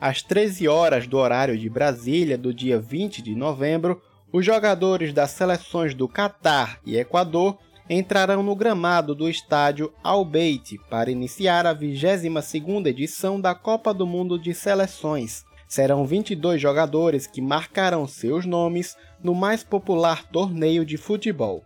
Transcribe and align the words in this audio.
às 0.00 0.22
13 0.22 0.68
horas 0.68 1.06
do 1.06 1.18
horário 1.18 1.58
de 1.58 1.68
Brasília 1.68 2.38
do 2.38 2.54
dia 2.54 2.78
20 2.78 3.22
de 3.22 3.34
novembro, 3.34 4.00
os 4.32 4.44
jogadores 4.44 5.12
das 5.12 5.30
seleções 5.30 5.94
do 5.94 6.06
Catar 6.06 6.78
e 6.84 6.96
Equador 6.96 7.58
entrarão 7.88 8.42
no 8.42 8.54
gramado 8.54 9.14
do 9.14 9.28
estádio 9.28 9.92
Al 10.02 10.24
Bayt 10.24 10.78
para 10.90 11.10
iniciar 11.10 11.66
a 11.66 11.74
22ª 11.74 12.86
edição 12.86 13.40
da 13.40 13.54
Copa 13.54 13.94
do 13.94 14.06
Mundo 14.06 14.38
de 14.38 14.52
Seleções. 14.54 15.44
Serão 15.66 16.06
22 16.06 16.60
jogadores 16.60 17.26
que 17.26 17.40
marcarão 17.40 18.06
seus 18.06 18.44
nomes 18.44 18.96
no 19.22 19.34
mais 19.34 19.64
popular 19.64 20.24
torneio 20.24 20.84
de 20.84 20.96
futebol. 20.96 21.64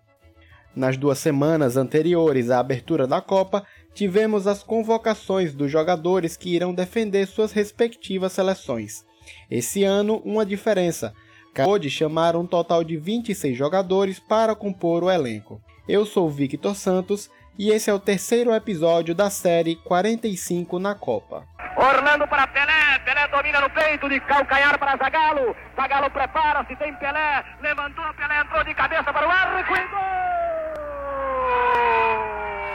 Nas 0.74 0.96
duas 0.96 1.18
semanas 1.18 1.76
anteriores 1.76 2.50
à 2.50 2.58
abertura 2.58 3.06
da 3.06 3.20
Copa, 3.20 3.64
tivemos 3.94 4.46
as 4.46 4.62
convocações 4.62 5.54
dos 5.54 5.70
jogadores 5.70 6.36
que 6.36 6.54
irão 6.54 6.74
defender 6.74 7.26
suas 7.26 7.52
respectivas 7.52 8.32
seleções. 8.32 9.04
Esse 9.50 9.84
ano, 9.84 10.20
uma 10.24 10.44
diferença. 10.44 11.12
Acabou 11.50 11.78
de 11.78 11.90
chamar 11.90 12.34
um 12.34 12.46
total 12.46 12.82
de 12.82 12.96
26 12.96 13.56
jogadores 13.56 14.18
para 14.18 14.54
compor 14.54 15.04
o 15.04 15.10
elenco. 15.10 15.60
Eu 15.86 16.06
sou 16.06 16.30
Victor 16.30 16.74
Santos 16.74 17.30
e 17.58 17.70
esse 17.70 17.90
é 17.90 17.94
o 17.94 18.00
terceiro 18.00 18.54
episódio 18.54 19.14
da 19.14 19.28
série 19.28 19.76
45 19.76 20.78
na 20.78 20.94
Copa. 20.94 21.46
Orlando 21.76 22.26
para 22.26 22.46
Pelé, 22.46 22.98
Pelé 23.04 23.28
domina 23.28 23.60
no 23.60 23.70
peito 23.70 24.08
de 24.08 24.20
calcanhar 24.20 24.78
para 24.78 24.96
Zagalo. 24.96 25.54
Zagalo 25.76 26.10
prepara-se, 26.10 26.76
tem 26.76 26.94
Pelé, 26.94 27.44
levantou, 27.60 28.04
Pelé 28.14 28.40
entrou 28.40 28.64
de 28.64 28.74
cabeça 28.74 29.12
para 29.12 29.26
o 29.26 29.30
arco 29.30 29.76
e 29.76 29.88
gol! 29.88 30.41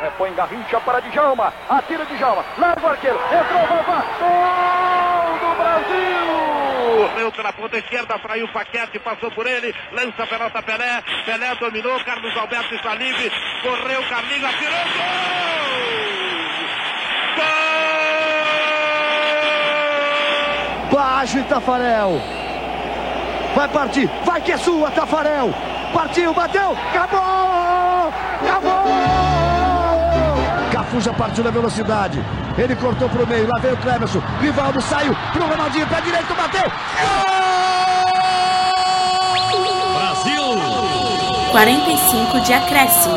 Repõe 0.01 0.33
Garrincha 0.33 0.79
para 0.81 0.99
Djalma, 1.01 1.51
atira 1.67 2.05
Djalma, 2.05 2.45
larga 2.57 2.85
o 2.85 2.89
arqueiro, 2.89 3.19
entrou, 3.25 3.67
Vavá, 3.67 4.03
gol 4.19 5.39
do 5.39 5.55
Brasil! 5.57 7.15
Veio 7.15 7.31
pela 7.31 7.51
ponta 7.51 7.77
esquerda, 7.77 8.19
fraiu 8.19 8.45
o 8.45 8.51
Paquete, 8.53 8.99
passou 8.99 9.31
por 9.31 9.47
ele, 9.47 9.73
lança 9.91 10.21
a 10.23 10.27
pelota 10.27 10.61
Pelé, 10.61 11.01
Pelé 11.25 11.55
dominou, 11.55 11.99
Carlos 12.03 12.37
Alberto 12.37 12.75
está 12.75 12.93
livre, 12.93 13.31
correu, 13.63 14.03
Carlinhos, 14.07 14.45
atirou, 14.45 14.85
gol! 14.95 15.07
Gol! 20.91 20.91
Baixo 20.91 21.43
Tafarel, 21.45 22.21
vai 23.55 23.67
partir, 23.67 24.07
vai 24.23 24.41
que 24.41 24.51
é 24.51 24.57
sua, 24.57 24.91
Tafarel, 24.91 25.51
partiu, 25.91 26.35
bateu, 26.35 26.77
acabou! 26.93 27.56
Cafu 30.97 31.01
já 31.01 31.13
partiu 31.13 31.43
na 31.43 31.51
velocidade. 31.51 32.17
Ele 32.57 32.75
cortou 32.75 33.07
para 33.09 33.23
o 33.23 33.27
meio. 33.27 33.47
Lá 33.47 33.59
veio 33.59 33.75
o 33.75 33.81
Clemerson. 33.81 34.19
Rivaldo 34.41 34.81
saiu 34.81 35.13
para 35.13 35.43
o 35.43 35.47
Ronaldinho. 35.47 35.87
Pé 35.87 36.01
direito, 36.01 36.35
bateu. 36.35 36.63
Gol! 36.63 37.37
Brasil! 39.93 40.41
45 41.51 42.41
de 42.41 42.53
acréscimo. 42.53 43.15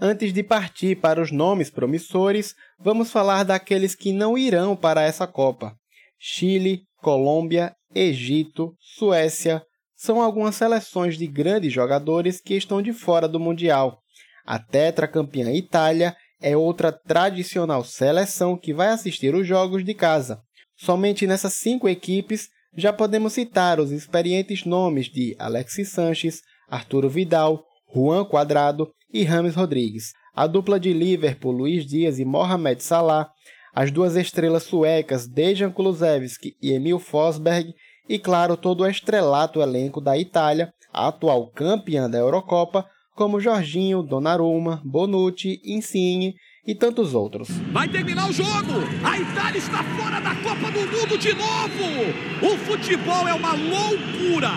Antes 0.00 0.32
de 0.32 0.42
partir 0.42 0.96
para 0.96 1.20
os 1.20 1.30
nomes 1.30 1.68
promissores, 1.68 2.54
vamos 2.78 3.10
falar 3.10 3.44
daqueles 3.44 3.94
que 3.94 4.12
não 4.12 4.38
irão 4.38 4.74
para 4.74 5.02
essa 5.02 5.26
Copa. 5.26 5.74
Chile, 6.18 6.84
Colômbia, 7.02 7.74
Egito, 7.94 8.74
Suécia 8.78 9.62
são 9.94 10.22
algumas 10.22 10.54
seleções 10.54 11.18
de 11.18 11.26
grandes 11.26 11.70
jogadores 11.72 12.40
que 12.40 12.54
estão 12.54 12.80
de 12.80 12.94
fora 12.94 13.28
do 13.28 13.38
Mundial. 13.38 13.98
A 14.46 14.58
tetracampeã 14.58 15.52
Itália 15.52 16.16
é 16.40 16.56
outra 16.56 16.90
tradicional 16.90 17.84
seleção 17.84 18.56
que 18.56 18.72
vai 18.72 18.88
assistir 18.88 19.34
os 19.34 19.46
jogos 19.46 19.84
de 19.84 19.94
casa. 19.94 20.40
Somente 20.76 21.26
nessas 21.26 21.54
cinco 21.54 21.88
equipes 21.88 22.48
já 22.76 22.92
podemos 22.92 23.32
citar 23.32 23.80
os 23.80 23.90
experientes 23.90 24.64
nomes 24.64 25.06
de 25.06 25.36
Alexis 25.38 25.90
Sanches, 25.90 26.40
Arturo 26.68 27.08
Vidal, 27.08 27.64
Juan 27.92 28.24
Quadrado 28.24 28.90
e 29.12 29.24
Rames 29.24 29.54
Rodrigues. 29.54 30.12
A 30.34 30.46
dupla 30.46 30.78
de 30.78 30.92
Liverpool, 30.92 31.52
Luiz 31.52 31.84
Dias 31.84 32.18
e 32.18 32.24
Mohamed 32.24 32.82
Salah, 32.82 33.28
as 33.74 33.90
duas 33.90 34.16
estrelas 34.16 34.62
suecas 34.62 35.26
Dejan 35.26 35.70
Kulusevski 35.70 36.56
e 36.62 36.72
Emil 36.72 36.98
Forsberg 36.98 37.74
e, 38.08 38.18
claro, 38.18 38.56
todo 38.56 38.82
o 38.82 38.86
estrelato 38.86 39.60
elenco 39.60 40.00
da 40.00 40.16
Itália, 40.16 40.72
a 40.92 41.08
atual 41.08 41.48
campeã 41.48 42.08
da 42.08 42.18
Eurocopa, 42.18 42.86
como 43.20 43.38
Jorginho, 43.38 44.02
Donnarumma, 44.02 44.80
Bonucci, 44.82 45.60
Insigne 45.62 46.36
e 46.66 46.74
tantos 46.74 47.12
outros. 47.12 47.50
Vai 47.70 47.86
terminar 47.86 48.30
o 48.30 48.32
jogo! 48.32 48.80
A 49.04 49.18
Itália 49.18 49.58
está 49.58 49.84
fora 49.84 50.18
da 50.20 50.34
Copa 50.36 50.72
do 50.72 50.80
Mundo 50.90 51.18
de 51.18 51.34
novo! 51.34 52.50
O 52.50 52.56
futebol 52.56 53.28
é 53.28 53.34
uma 53.34 53.52
loucura! 53.52 54.48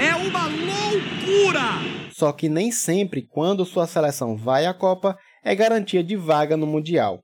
É 0.00 0.14
uma 0.14 0.46
loucura! 0.46 1.60
Só 2.10 2.32
que 2.32 2.48
nem 2.48 2.72
sempre, 2.72 3.28
quando 3.28 3.66
sua 3.66 3.86
seleção 3.86 4.38
vai 4.38 4.64
à 4.64 4.72
Copa, 4.72 5.14
é 5.44 5.54
garantia 5.54 6.02
de 6.02 6.16
vaga 6.16 6.56
no 6.56 6.66
Mundial. 6.66 7.20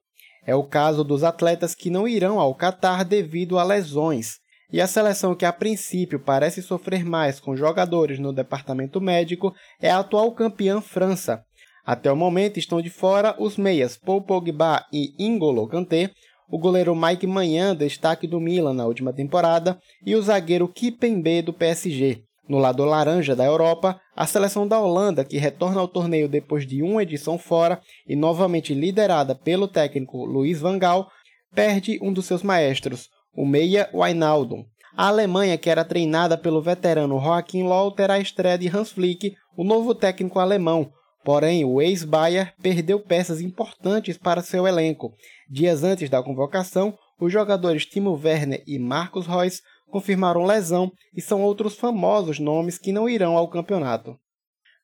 É 0.47 0.55
o 0.55 0.65
caso 0.65 1.03
dos 1.03 1.25
atletas 1.25 1.75
que 1.75 1.89
não 1.89 2.07
irão 2.07 2.39
ao 2.39 2.55
Catar 2.55 3.07
devido 3.07 3.59
a 3.59 3.65
lesões, 3.65 4.35
e 4.73 4.81
a 4.81 4.87
seleção 4.87 5.35
que 5.35 5.45
a 5.45 5.53
princípio 5.53 6.19
parece 6.19 6.63
sofrer 6.63 7.05
mais 7.05 7.39
com 7.39 7.57
jogadores 7.57 8.19
no 8.19 8.33
departamento 8.33 9.01
médico 9.01 9.55
é 9.81 9.91
a 9.91 9.99
atual 9.99 10.33
campeã 10.33 10.81
França. 10.81 11.45
Até 11.85 12.11
o 12.11 12.17
momento 12.17 12.59
estão 12.59 12.83
de 12.83 12.91
fora 12.91 13.37
os 13.39 13.57
meias 13.57 13.97
Paul 13.97 14.23
Pogba 14.23 14.85
e 14.93 15.15
N'Golo 15.19 15.69
Kanté, 15.69 16.11
o 16.49 16.59
goleiro 16.59 16.95
Mike 16.95 17.27
Manhã, 17.27 17.75
destaque 17.75 18.27
do 18.27 18.41
Milan 18.41 18.75
na 18.75 18.87
última 18.87 19.13
temporada, 19.13 19.79
e 20.05 20.15
o 20.15 20.23
zagueiro 20.23 20.69
Kipembe 20.69 21.43
do 21.43 21.53
PSG. 21.53 22.23
No 22.49 22.59
lado 22.59 22.85
laranja 22.85 23.35
da 23.35 23.45
Europa, 23.45 24.01
a 24.15 24.27
seleção 24.27 24.67
da 24.69 24.79
Holanda, 24.79 25.25
que 25.25 25.37
retorna 25.37 25.81
ao 25.81 25.89
torneio 25.89 26.29
depois 26.29 26.65
de 26.65 26.83
uma 26.83 27.03
edição 27.03 27.37
fora 27.39 27.81
e 28.07 28.15
novamente 28.15 28.73
liderada 28.73 29.35
pelo 29.35 29.67
técnico 29.67 30.25
Luiz 30.25 30.61
Van 30.61 30.79
Gaal, 30.79 31.09
perde 31.53 31.99
um 32.01 32.13
dos 32.13 32.27
seus 32.27 32.43
maestros, 32.43 33.09
o 33.37 33.45
meia 33.45 33.89
Wijnaldum. 33.93 34.65
A 34.97 35.09
Alemanha, 35.09 35.59
que 35.59 35.69
era 35.69 35.85
treinada 35.85 36.39
pelo 36.39 36.63
veterano 36.63 37.21
Joachim 37.21 37.65
Low, 37.65 37.93
terá 37.93 38.15
a 38.15 38.19
estreia 38.19 38.57
de 38.57 38.69
Hans 38.69 38.91
Flick, 38.91 39.37
o 39.57 39.63
novo 39.63 39.95
técnico 39.95 40.39
alemão. 40.39 40.91
Porém, 41.23 41.65
o 41.65 41.83
ex-Bayer 41.83 42.55
perdeu 42.63 42.99
peças 43.01 43.41
importantes 43.41 44.17
para 44.17 44.43
seu 44.43 44.67
elenco. 44.67 45.13
Dias 45.51 45.85
antes 45.85 46.09
da 46.09 46.23
convocação, 46.23 46.97
os 47.21 47.33
jogadores 47.33 47.85
Timo 47.85 48.13
Werner 48.13 48.63
e 48.67 48.79
Marcos 48.79 49.27
Reus 49.27 49.61
confirmaram 49.91 50.45
lesão 50.45 50.91
e 51.15 51.21
são 51.21 51.43
outros 51.43 51.75
famosos 51.75 52.39
nomes 52.39 52.79
que 52.79 52.93
não 52.93 53.09
irão 53.09 53.37
ao 53.37 53.49
campeonato. 53.49 54.17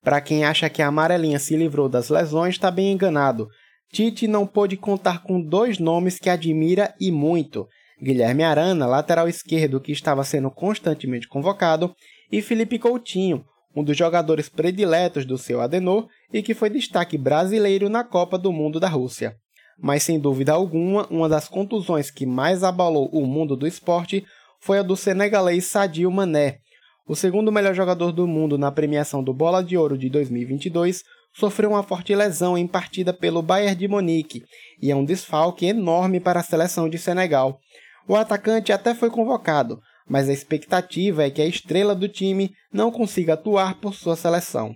Para 0.03 0.21
quem 0.21 0.45
acha 0.45 0.69
que 0.69 0.83
a 0.83 0.89
amarelinha 0.89 1.39
se 1.39 1.57
livrou 1.57 1.89
das 1.89 2.09
lesões, 2.09 2.57
está 2.57 2.71
bem 2.71 2.93
enganado. 2.93 3.49
Tite 3.93 4.27
não 4.27 4.47
pôde 4.47 4.77
contar 4.77 5.23
com 5.23 5.41
dois 5.41 5.79
nomes 5.79 6.19
que 6.19 6.29
admira 6.29 6.95
e 7.01 7.13
muito. 7.13 7.69
Guilherme 8.03 8.43
Arana, 8.43 8.85
lateral 8.85 9.29
esquerdo 9.29 9.81
que 9.81 9.93
estava 9.93 10.25
sendo 10.25 10.51
constantemente 10.51 11.29
convocado, 11.29 11.95
e 12.33 12.43
Felipe 12.43 12.77
Coutinho, 12.77 13.45
um 13.77 13.85
dos 13.85 13.97
jogadores 13.97 14.49
prediletos 14.49 15.25
do 15.25 15.39
seu 15.39 15.61
Adenor 15.61 16.09
e 16.33 16.43
que 16.43 16.53
foi 16.53 16.69
destaque 16.69 17.17
brasileiro 17.17 17.89
na 17.89 18.03
Copa 18.03 18.37
do 18.37 18.53
Mundo 18.53 18.81
da 18.81 18.89
Rússia. 18.89 19.37
Mas 19.79 20.03
sem 20.03 20.19
dúvida 20.19 20.53
alguma, 20.53 21.07
uma 21.11 21.29
das 21.29 21.49
contusões 21.49 22.11
que 22.11 22.27
mais 22.27 22.65
abalou 22.65 23.09
o 23.13 23.25
mundo 23.25 23.57
do 23.57 23.69
esporte 23.69 24.25
foi 24.61 24.79
a 24.79 24.83
do 24.83 24.97
senegalês 24.97 25.67
Sadio 25.67 26.11
Mané. 26.11 26.59
O 27.07 27.15
segundo 27.15 27.53
melhor 27.53 27.75
jogador 27.75 28.11
do 28.11 28.27
mundo 28.27 28.59
na 28.59 28.73
premiação 28.73 29.23
do 29.23 29.33
Bola 29.33 29.63
de 29.63 29.77
Ouro 29.77 29.97
de 29.97 30.09
2022 30.09 31.03
sofreu 31.35 31.71
uma 31.71 31.83
forte 31.83 32.15
lesão 32.15 32.59
em 32.59 32.67
partida 32.67 33.13
pelo 33.13 33.43
Bayern 33.43 33.75
de 33.75 33.89
Munique 33.89 34.43
e 34.81 34.91
é 34.91 34.97
um 34.97 35.05
desfalque 35.05 35.67
enorme 35.67 36.21
para 36.21 36.41
a 36.41 36.45
seleção 36.45 36.89
de 36.89 36.99
Senegal. 36.99 37.59
O 38.07 38.17
atacante 38.17 38.73
até 38.73 38.95
foi 38.95 39.11
convocado, 39.11 39.81
mas 40.09 40.29
a 40.29 40.33
expectativa 40.33 41.25
é 41.25 41.31
que 41.31 41.41
a 41.41 41.47
estrela 41.47 41.95
do 41.95 42.09
time 42.09 42.53
não 42.73 42.91
consiga 42.91 43.35
atuar 43.35 43.77
por 43.77 43.95
sua 43.95 44.17
seleção. 44.17 44.75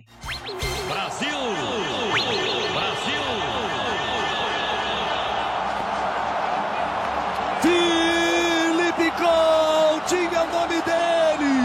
Brasil! 0.87 1.27
Brasil! 2.73 3.21
Felipe 7.61 9.11
Coutinho 9.17 10.33
é 10.33 10.41
o 10.41 10.51
nome 10.51 10.81
dele! 10.81 11.57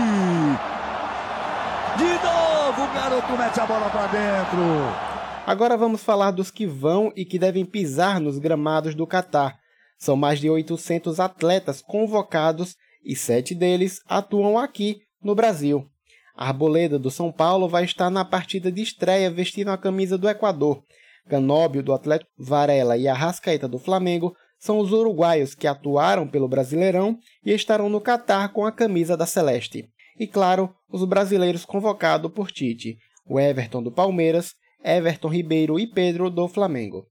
De 1.97 2.05
novo 2.25 2.83
o 2.83 2.95
garoto 2.95 3.39
mete 3.39 3.61
a 3.61 3.67
bola 3.67 3.89
para 3.89 4.07
dentro. 4.09 5.13
Agora 5.47 5.77
vamos 5.77 6.03
falar 6.03 6.33
dos 6.33 6.51
que 6.51 6.67
vão 6.67 7.13
e 7.15 7.25
que 7.25 7.39
devem 7.39 7.65
pisar 7.65 8.21
nos 8.21 8.39
gramados 8.39 8.95
do 8.97 9.07
Catar 9.07 9.62
são 10.03 10.17
mais 10.17 10.41
de 10.41 10.51
800 10.51 11.21
atletas 11.21 11.81
convocados 11.81 12.75
e 13.05 13.15
sete 13.15 13.55
deles 13.55 14.01
atuam 14.09 14.59
aqui 14.59 14.99
no 15.23 15.33
Brasil. 15.33 15.87
A 16.35 16.49
Arboleda 16.49 16.99
do 16.99 17.09
São 17.09 17.31
Paulo 17.31 17.69
vai 17.69 17.85
estar 17.85 18.11
na 18.11 18.25
partida 18.25 18.73
de 18.73 18.83
estreia 18.83 19.31
vestindo 19.31 19.69
a 19.69 19.79
camisa 19.79 20.19
do 20.19 20.29
Equador. 20.29 20.83
Canóbio 21.29 21.85
do 21.85 21.93
Atlético 21.93 22.33
Varela 22.37 22.97
e 22.97 23.07
Arrascaeta 23.07 23.69
do 23.69 23.79
Flamengo 23.79 24.35
são 24.59 24.81
os 24.81 24.91
uruguaios 24.91 25.55
que 25.55 25.69
atuaram 25.69 26.27
pelo 26.27 26.49
Brasileirão 26.49 27.17
e 27.47 27.53
estarão 27.53 27.89
no 27.89 28.01
Catar 28.01 28.53
com 28.53 28.67
a 28.67 28.73
camisa 28.73 29.17
da 29.17 29.25
Celeste. 29.25 29.89
E 30.19 30.27
claro, 30.27 30.75
os 30.91 31.05
brasileiros 31.05 31.65
convocados 31.65 32.33
por 32.33 32.51
Tite, 32.51 32.99
o 33.25 33.39
Everton 33.39 33.81
do 33.81 33.93
Palmeiras, 33.93 34.55
Everton 34.85 35.29
Ribeiro 35.29 35.79
e 35.79 35.87
Pedro 35.87 36.29
do 36.29 36.49
Flamengo. 36.49 37.07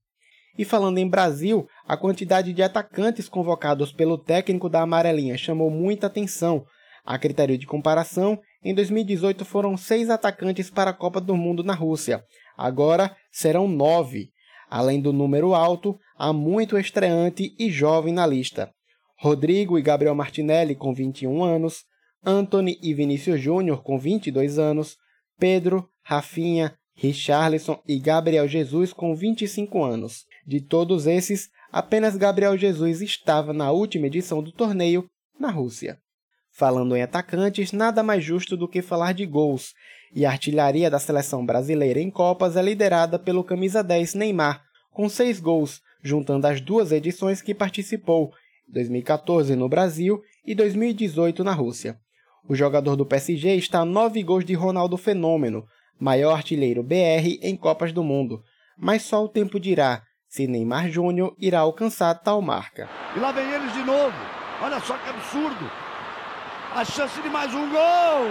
E 0.58 0.64
falando 0.64 0.98
em 0.98 1.08
Brasil, 1.08 1.66
a 1.86 1.96
quantidade 1.96 2.52
de 2.52 2.62
atacantes 2.62 3.28
convocados 3.28 3.92
pelo 3.92 4.18
técnico 4.18 4.68
da 4.68 4.82
Amarelinha 4.82 5.36
chamou 5.38 5.70
muita 5.70 6.06
atenção. 6.06 6.64
A 7.04 7.18
critério 7.18 7.58
de 7.58 7.66
comparação, 7.66 8.38
em 8.62 8.74
2018 8.74 9.44
foram 9.44 9.76
seis 9.76 10.10
atacantes 10.10 10.70
para 10.70 10.90
a 10.90 10.94
Copa 10.94 11.20
do 11.20 11.36
Mundo 11.36 11.64
na 11.64 11.74
Rússia. 11.74 12.22
Agora 12.56 13.16
serão 13.30 13.66
nove. 13.66 14.30
Além 14.70 15.00
do 15.00 15.12
número 15.12 15.54
alto, 15.54 15.98
há 16.16 16.32
muito 16.32 16.78
estreante 16.78 17.54
e 17.58 17.70
jovem 17.70 18.12
na 18.12 18.26
lista. 18.26 18.70
Rodrigo 19.18 19.78
e 19.78 19.82
Gabriel 19.82 20.14
Martinelli 20.14 20.74
com 20.74 20.92
21 20.94 21.42
anos, 21.42 21.84
Anthony 22.24 22.78
e 22.82 22.94
Vinícius 22.94 23.40
Júnior 23.40 23.82
com 23.82 23.98
22 23.98 24.58
anos, 24.58 24.96
Pedro, 25.38 25.88
Rafinha, 26.04 26.74
Richarlison 26.94 27.80
e 27.86 27.98
Gabriel 27.98 28.46
Jesus 28.46 28.92
com 28.92 29.14
25 29.14 29.82
anos. 29.82 30.24
De 30.46 30.60
todos 30.60 31.06
esses, 31.06 31.48
apenas 31.70 32.16
Gabriel 32.16 32.56
Jesus 32.56 33.00
estava 33.00 33.52
na 33.52 33.70
última 33.70 34.06
edição 34.06 34.42
do 34.42 34.50
torneio, 34.50 35.06
na 35.38 35.50
Rússia. 35.50 35.98
Falando 36.50 36.96
em 36.96 37.02
atacantes, 37.02 37.72
nada 37.72 38.02
mais 38.02 38.24
justo 38.24 38.56
do 38.56 38.68
que 38.68 38.82
falar 38.82 39.14
de 39.14 39.24
gols, 39.24 39.72
e 40.14 40.26
a 40.26 40.30
artilharia 40.30 40.90
da 40.90 40.98
seleção 40.98 41.46
brasileira 41.46 42.00
em 42.00 42.10
Copas 42.10 42.56
é 42.56 42.62
liderada 42.62 43.18
pelo 43.18 43.42
camisa 43.42 43.82
10 43.82 44.14
Neymar, 44.14 44.62
com 44.92 45.08
seis 45.08 45.40
gols, 45.40 45.80
juntando 46.02 46.46
as 46.46 46.60
duas 46.60 46.92
edições 46.92 47.40
que 47.40 47.54
participou, 47.54 48.32
2014 48.68 49.56
no 49.56 49.68
Brasil 49.68 50.20
e 50.44 50.54
2018 50.54 51.42
na 51.42 51.52
Rússia. 51.52 51.96
O 52.48 52.54
jogador 52.54 52.96
do 52.96 53.06
PSG 53.06 53.54
está 53.56 53.80
a 53.80 53.84
nove 53.84 54.22
gols 54.22 54.44
de 54.44 54.54
Ronaldo 54.54 54.96
Fenômeno, 54.96 55.64
maior 55.98 56.34
artilheiro 56.34 56.82
BR 56.82 57.38
em 57.40 57.56
Copas 57.56 57.92
do 57.92 58.02
Mundo, 58.02 58.42
mas 58.76 59.02
só 59.02 59.24
o 59.24 59.28
tempo 59.28 59.60
dirá 59.60 60.02
se 60.32 60.46
Neymar 60.46 60.90
Júnior 60.90 61.36
irá 61.38 61.60
alcançar 61.60 62.14
tal 62.14 62.40
marca. 62.40 62.88
E 63.14 63.20
lá 63.20 63.32
vem 63.32 63.52
eles 63.52 63.70
de 63.74 63.82
novo. 63.82 64.16
Olha 64.62 64.80
só 64.80 64.96
que 64.96 65.10
absurdo. 65.10 65.70
A 66.74 66.82
chance 66.86 67.20
de 67.20 67.28
mais 67.28 67.52
um 67.52 67.68
gol. 67.68 68.30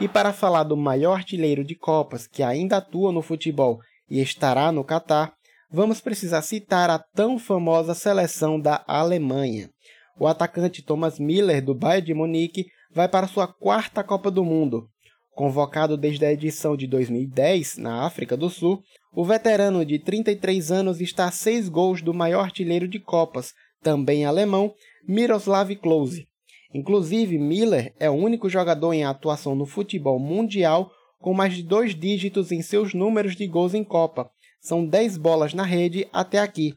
E 0.00 0.08
para 0.08 0.32
falar 0.32 0.64
do 0.64 0.76
maior 0.76 1.12
artilheiro 1.12 1.62
de 1.62 1.76
Copas 1.76 2.26
que 2.26 2.42
ainda 2.42 2.78
atua 2.78 3.12
no 3.12 3.22
futebol 3.22 3.78
e 4.10 4.20
estará 4.20 4.72
no 4.72 4.82
Catar, 4.82 5.32
vamos 5.70 6.00
precisar 6.00 6.42
citar 6.42 6.90
a 6.90 6.98
tão 6.98 7.38
famosa 7.38 7.94
seleção 7.94 8.58
da 8.58 8.82
Alemanha. 8.88 9.70
O 10.18 10.26
atacante 10.26 10.82
Thomas 10.82 11.16
Miller, 11.16 11.64
do 11.64 11.76
Bayern 11.76 12.06
de 12.06 12.12
Munique, 12.12 12.66
vai 12.92 13.08
para 13.08 13.28
sua 13.28 13.46
quarta 13.46 14.02
Copa 14.02 14.32
do 14.32 14.44
Mundo. 14.44 14.88
Convocado 15.34 15.96
desde 15.96 16.24
a 16.26 16.32
edição 16.32 16.76
de 16.76 16.86
2010, 16.86 17.78
na 17.78 18.04
África 18.04 18.36
do 18.36 18.50
Sul, 18.50 18.82
o 19.14 19.24
veterano 19.24 19.84
de 19.84 19.98
33 19.98 20.70
anos 20.70 21.00
está 21.00 21.26
a 21.26 21.30
seis 21.30 21.68
gols 21.68 22.02
do 22.02 22.12
maior 22.12 22.44
artilheiro 22.44 22.86
de 22.86 22.98
Copas, 22.98 23.52
também 23.82 24.24
alemão, 24.24 24.74
Miroslav 25.08 25.74
Klose. 25.76 26.28
Inclusive, 26.74 27.38
Miller 27.38 27.94
é 27.98 28.08
o 28.08 28.14
único 28.14 28.48
jogador 28.48 28.92
em 28.92 29.04
atuação 29.04 29.54
no 29.54 29.66
futebol 29.66 30.18
mundial 30.18 30.90
com 31.18 31.32
mais 31.32 31.54
de 31.54 31.62
dois 31.62 31.94
dígitos 31.94 32.50
em 32.50 32.60
seus 32.60 32.92
números 32.92 33.36
de 33.36 33.46
gols 33.46 33.74
em 33.74 33.84
Copa. 33.84 34.30
São 34.60 34.84
10 34.84 35.16
bolas 35.16 35.54
na 35.54 35.62
rede 35.62 36.06
até 36.12 36.38
aqui. 36.38 36.74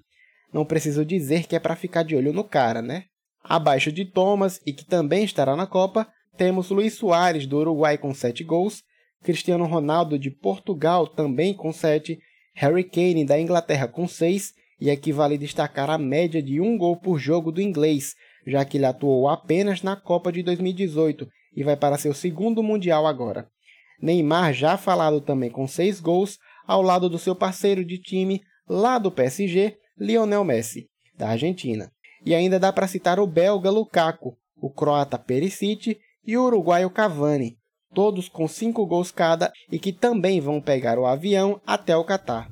Não 0.54 0.64
preciso 0.66 1.04
dizer 1.04 1.48
que 1.48 1.56
é 1.56 1.60
para 1.60 1.76
ficar 1.76 2.04
de 2.04 2.16
olho 2.16 2.32
no 2.32 2.44
cara, 2.44 2.82
né? 2.82 3.06
Abaixo 3.44 3.92
de 3.92 4.06
Thomas, 4.06 4.62
e 4.66 4.72
que 4.72 4.86
também 4.86 5.24
estará 5.24 5.56
na 5.56 5.68
Copa, 5.68 6.08
temos 6.38 6.70
Luiz 6.70 6.94
Soares, 6.94 7.46
do 7.46 7.58
Uruguai, 7.58 7.98
com 7.98 8.14
7 8.14 8.44
gols, 8.44 8.84
Cristiano 9.24 9.66
Ronaldo, 9.66 10.20
de 10.20 10.30
Portugal, 10.30 11.08
também 11.08 11.54
com 11.54 11.72
7, 11.72 12.20
Harry 12.54 12.84
Kane, 12.84 13.26
da 13.26 13.40
Inglaterra, 13.40 13.88
com 13.88 14.08
6, 14.08 14.54
e 14.80 14.92
aqui 14.92 15.12
vale 15.12 15.38
destacar 15.38 15.90
a 15.90 15.98
média 15.98 16.42
de 16.42 16.60
um 16.60 16.78
gol 16.78 16.98
por 16.98 17.18
jogo 17.18 17.52
do 17.52 17.62
inglês, 17.62 18.14
já 18.46 18.64
que 18.64 18.78
ele 18.78 18.86
atuou 18.86 19.28
apenas 19.28 19.82
na 19.82 19.96
Copa 19.96 20.32
de 20.32 20.44
2018 20.44 21.28
e 21.56 21.64
vai 21.64 21.76
para 21.76 21.98
seu 21.98 22.14
segundo 22.14 22.62
Mundial 22.62 23.08
agora. 23.08 23.50
Neymar, 24.02 24.54
já 24.54 24.78
falado 24.78 25.22
também 25.22 25.50
com 25.50 25.68
6 25.68 26.02
gols, 26.02 26.38
ao 26.68 26.82
lado 26.82 27.10
do 27.10 27.18
seu 27.18 27.36
parceiro 27.36 27.86
de 27.86 27.98
time 27.98 28.42
lá 28.68 28.98
do 28.98 29.12
PSG, 29.12 29.78
Lionel 29.98 30.44
Messi, 30.44 30.90
da 31.18 31.30
Argentina. 31.30 31.92
E 32.26 32.36
ainda 32.36 32.60
dá 32.60 32.74
para 32.74 32.88
citar 32.88 33.20
o 33.20 33.28
belga 33.28 33.70
Lukaku, 33.70 34.38
o 34.58 34.70
croata 34.70 35.18
Perisic 35.18 35.98
e 36.26 36.38
o 36.38 36.44
uruguaio 36.44 36.90
Cavani, 36.90 37.58
todos 37.94 38.28
com 38.28 38.48
5 38.48 38.86
gols 38.86 39.12
cada 39.12 39.52
e 39.72 39.80
que 39.80 39.94
também 39.94 40.42
vão 40.42 40.60
pegar 40.60 40.98
o 40.98 41.06
avião 41.06 41.62
até 41.66 41.96
o 41.96 42.04
Catar. 42.04 42.50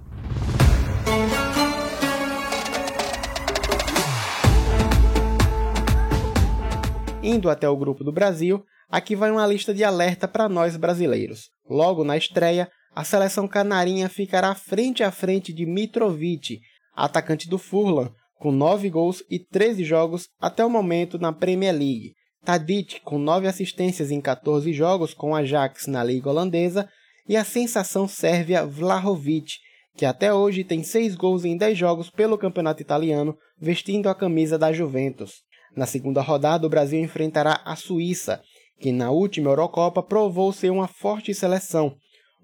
Indo 7.24 7.50
até 7.50 7.70
o 7.70 7.78
grupo 7.78 8.04
do 8.04 8.12
Brasil, 8.12 8.64
aqui 8.90 9.16
vai 9.16 9.32
uma 9.32 9.48
lista 9.48 9.74
de 9.74 9.84
alerta 9.84 10.28
para 10.28 10.50
nós 10.50 10.76
brasileiros. 10.76 11.50
Logo 11.70 12.04
na 12.04 12.18
estreia, 12.18 12.70
a 12.94 13.04
seleção 13.04 13.48
canarinha 13.48 14.10
ficará 14.10 14.54
frente 14.54 15.04
a 15.04 15.12
frente 15.12 15.54
de 15.54 15.66
Mitrovic, 15.66 16.60
atacante 16.94 17.50
do 17.50 17.58
Furlan, 17.58 18.12
com 18.36 18.52
9 18.52 18.90
gols 18.90 19.24
e 19.30 19.40
13 19.40 19.86
jogos 19.86 20.28
até 20.40 20.66
o 20.66 20.70
momento 20.70 21.18
na 21.18 21.32
Premier 21.32 21.74
League. 21.74 22.14
Tadic, 22.44 23.00
com 23.02 23.18
9 23.18 23.48
assistências 23.48 24.12
em 24.12 24.20
14 24.20 24.72
jogos 24.74 25.14
com 25.14 25.36
Ajax 25.36 25.88
na 25.88 26.04
Liga 26.04 26.30
Holandesa, 26.30 26.90
e 27.28 27.38
a 27.38 27.44
sensação 27.44 28.08
sérvia 28.08 28.66
Vlahovic, 28.66 29.54
que 29.96 30.06
até 30.06 30.34
hoje 30.34 30.64
tem 30.64 30.84
6 30.84 31.16
gols 31.16 31.46
em 31.46 31.56
10 31.56 31.78
jogos 31.78 32.10
pelo 32.10 32.38
campeonato 32.38 32.82
italiano, 32.82 33.38
vestindo 33.60 34.10
a 34.10 34.16
camisa 34.16 34.58
da 34.58 34.74
Juventus. 34.74 35.36
Na 35.76 35.86
segunda 35.86 36.22
rodada, 36.22 36.68
o 36.68 36.70
Brasil 36.70 37.00
enfrentará 37.00 37.62
a 37.64 37.76
Suíça, 37.76 38.42
que 38.80 38.92
na 38.92 39.10
última 39.10 39.50
Eurocopa 39.50 40.04
provou 40.04 40.52
ser 40.52 40.70
uma 40.70 40.88
forte 40.88 41.34
seleção. 41.34 41.96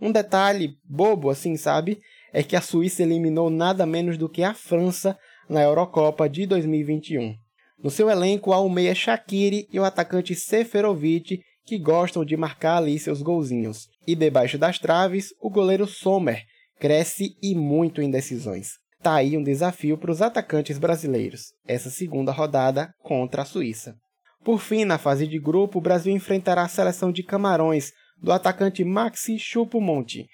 Um 0.01 0.11
detalhe 0.11 0.75
bobo 0.85 1.29
assim, 1.29 1.57
sabe? 1.57 1.99
É 2.31 2.41
que 2.41 2.55
a 2.55 2.61
Suíça 2.61 3.03
eliminou 3.03 3.49
nada 3.49 3.85
menos 3.85 4.17
do 4.17 4.29
que 4.29 4.43
a 4.43 4.53
França 4.53 5.17
na 5.49 5.61
Eurocopa 5.61 6.29
de 6.29 6.45
2021. 6.45 7.35
No 7.81 7.89
seu 7.89 8.09
elenco 8.09 8.51
há 8.51 8.59
o 8.59 8.69
meia 8.69 8.93
Shaqiri 8.93 9.67
e 9.71 9.79
o 9.79 9.85
atacante 9.85 10.35
Seferovic, 10.35 11.39
que 11.65 11.77
gostam 11.77 12.25
de 12.25 12.35
marcar 12.35 12.77
ali 12.77 12.99
seus 12.99 13.21
golzinhos. 13.21 13.87
E 14.05 14.15
debaixo 14.15 14.57
das 14.57 14.79
traves, 14.79 15.29
o 15.41 15.49
goleiro 15.49 15.87
Sommer 15.87 16.43
cresce 16.79 17.35
e 17.41 17.55
muito 17.55 18.01
em 18.01 18.09
decisões. 18.09 18.71
Tá 19.01 19.15
aí 19.15 19.37
um 19.37 19.43
desafio 19.43 19.97
para 19.97 20.11
os 20.11 20.21
atacantes 20.21 20.77
brasileiros, 20.77 21.53
essa 21.65 21.89
segunda 21.89 22.31
rodada 22.31 22.91
contra 23.01 23.43
a 23.43 23.45
Suíça. 23.45 23.95
Por 24.43 24.59
fim, 24.59 24.83
na 24.83 24.97
fase 24.97 25.27
de 25.27 25.39
grupo, 25.39 25.79
o 25.79 25.81
Brasil 25.81 26.13
enfrentará 26.13 26.63
a 26.63 26.67
seleção 26.67 27.11
de 27.11 27.23
Camarões, 27.23 27.91
do 28.21 28.31
atacante 28.31 28.83
Maxi 28.83 29.39
Chupomonte, 29.39 30.25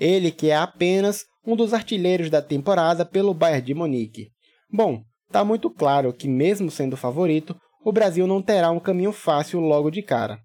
ele 0.00 0.30
que 0.30 0.48
é 0.48 0.56
apenas 0.56 1.24
um 1.46 1.54
dos 1.54 1.74
artilheiros 1.74 2.30
da 2.30 2.40
temporada 2.40 3.04
pelo 3.04 3.34
Bayern 3.34 3.66
de 3.66 3.74
Munique. 3.74 4.28
Bom, 4.70 5.02
está 5.34 5.44
muito 5.44 5.68
claro 5.68 6.12
que, 6.12 6.28
mesmo 6.28 6.70
sendo 6.70 6.96
favorito, 6.96 7.56
o 7.84 7.90
Brasil 7.90 8.24
não 8.24 8.40
terá 8.40 8.70
um 8.70 8.78
caminho 8.78 9.10
fácil 9.10 9.58
logo 9.58 9.90
de 9.90 10.00
cara. 10.00 10.38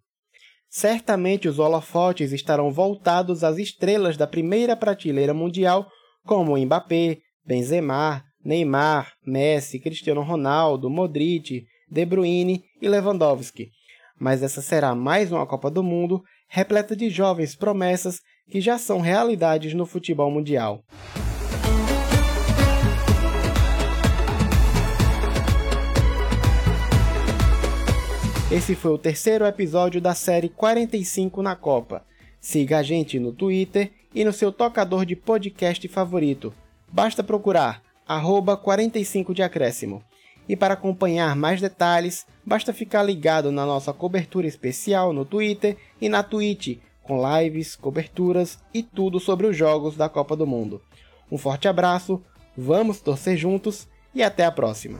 Certamente 0.67 1.47
os 1.47 1.59
holofotes 1.59 2.31
estarão 2.31 2.71
voltados 2.71 3.43
às 3.43 3.59
estrelas 3.59 4.17
da 4.17 4.25
primeira 4.25 4.75
prateleira 4.75 5.31
mundial, 5.31 5.87
como 6.25 6.57
Mbappé, 6.57 7.19
Benzema, 7.45 8.23
Neymar, 8.43 9.13
Messi, 9.23 9.79
Cristiano 9.79 10.23
Ronaldo, 10.23 10.89
Modric, 10.89 11.65
De 11.87 12.05
Bruyne 12.05 12.63
e 12.81 12.89
Lewandowski. 12.89 13.69
Mas 14.19 14.41
essa 14.41 14.59
será 14.59 14.95
mais 14.95 15.31
uma 15.31 15.45
Copa 15.45 15.69
do 15.69 15.83
Mundo 15.83 16.23
repleta 16.47 16.95
de 16.95 17.11
jovens 17.11 17.55
promessas 17.55 18.21
que 18.49 18.59
já 18.59 18.79
são 18.79 19.01
realidades 19.01 19.75
no 19.75 19.85
futebol 19.85 20.31
mundial. 20.31 20.83
Esse 28.51 28.73
foi 28.73 28.91
o 28.91 28.97
terceiro 28.97 29.45
episódio 29.45 30.01
da 30.01 30.15
série 30.15 30.49
45 30.49 31.39
na 31.43 31.55
Copa. 31.55 32.03
Siga 32.41 32.79
a 32.79 32.83
gente 32.83 33.19
no 33.19 33.31
Twitter 33.31 33.91
e 34.13 34.23
no 34.23 34.33
seu 34.33 34.51
tocador 34.51 35.05
de 35.05 35.15
podcast 35.15 35.87
favorito. 35.87 36.51
Basta 36.91 37.23
procurar 37.23 37.83
45 38.63 39.35
de 39.35 39.43
acréscimo. 39.43 40.03
E 40.47 40.55
para 40.55 40.73
acompanhar 40.73 41.35
mais 41.35 41.61
detalhes, 41.61 42.25
basta 42.43 42.73
ficar 42.73 43.03
ligado 43.03 43.51
na 43.51 43.67
nossa 43.67 43.93
cobertura 43.93 44.47
especial 44.47 45.13
no 45.13 45.25
Twitter 45.25 45.77
e 46.01 46.09
na 46.09 46.23
Twitch, 46.23 46.79
com 47.03 47.21
lives, 47.21 47.75
coberturas 47.75 48.57
e 48.73 48.81
tudo 48.81 49.19
sobre 49.19 49.45
os 49.45 49.55
jogos 49.55 49.95
da 49.95 50.09
Copa 50.09 50.35
do 50.35 50.47
Mundo. 50.47 50.81
Um 51.31 51.37
forte 51.37 51.67
abraço, 51.67 52.19
vamos 52.57 52.99
torcer 52.99 53.37
juntos 53.37 53.87
e 54.15 54.23
até 54.23 54.43
a 54.43 54.51
próxima. 54.51 54.99